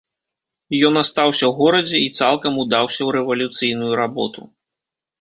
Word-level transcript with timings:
Ён 0.89 0.97
астаўся 1.01 1.41
ў 1.41 1.53
горадзе 1.59 1.97
і 2.07 2.09
цалкам 2.23 2.53
удаўся 2.65 2.99
ў 3.07 3.09
рэвалюцыйную 3.19 3.93
работу. 4.05 4.53